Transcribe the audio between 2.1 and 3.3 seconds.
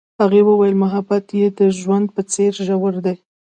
په څېر ژور دی.